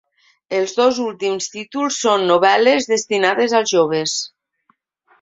Els 0.59 0.71
dos 0.77 1.01
últims 1.03 1.51
títols 1.57 2.01
són 2.07 2.27
novel·les 2.33 2.91
destinades 2.97 3.57
als 3.61 3.75
joves. 3.79 4.21